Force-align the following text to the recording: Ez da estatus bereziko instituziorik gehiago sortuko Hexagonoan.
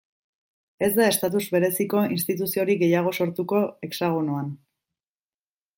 Ez 0.87 0.89
da 0.99 1.05
estatus 1.09 1.43
bereziko 1.57 2.01
instituziorik 2.17 2.81
gehiago 2.85 3.13
sortuko 3.21 3.61
Hexagonoan. 3.89 4.53